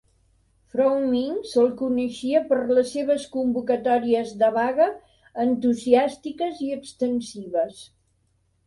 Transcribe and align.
Froemming 0.75 1.35
se'l 1.49 1.69
coneixia 1.81 2.41
per 2.47 2.59
les 2.77 2.93
seves 2.97 3.27
convocatòries 3.37 4.33
de 4.41 4.51
vaga 4.59 4.91
entusiàstiques 5.47 6.69
i 6.71 6.75
extensives. 6.81 7.89